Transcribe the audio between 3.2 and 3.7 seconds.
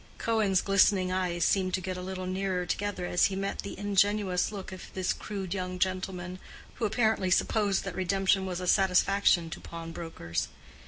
he met